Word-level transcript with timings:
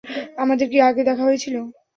আমাদের 0.37 0.67
কি 0.71 0.77
আগে 0.89 1.01
দেখা 1.09 1.23
হয়েছিল? 1.23 1.55